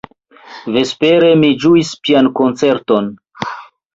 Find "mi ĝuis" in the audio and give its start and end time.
1.41-1.93